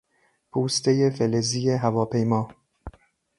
[0.51, 2.47] پوستهی فلزی هواپیما